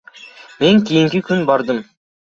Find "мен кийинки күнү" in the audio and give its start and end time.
0.63-1.47